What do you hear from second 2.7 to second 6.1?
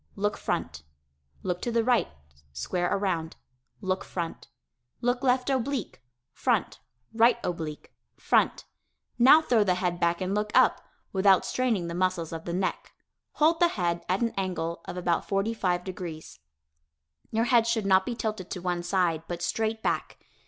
around). Look front. Look left oblique.